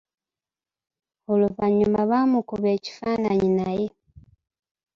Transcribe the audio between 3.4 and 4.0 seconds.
naye.